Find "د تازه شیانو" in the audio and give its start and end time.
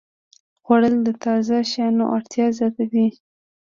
1.07-2.05